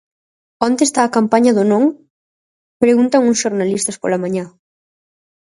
[0.67, 1.83] Onte está a campaña do non?,
[2.83, 4.45] preguntan uns xornalistas pola mañá.